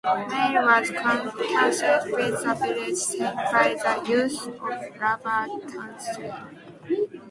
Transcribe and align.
Mail 0.31 0.63
was 0.63 0.89
cancelled 0.89 2.09
with 2.11 2.41
the 2.43 2.55
village's 2.59 3.19
name 3.19 3.35
by 3.35 3.75
the 3.75 4.09
use 4.09 4.47
of 4.47 4.55
a 4.55 4.99
rubber 4.99 5.45
canceller. 5.69 6.57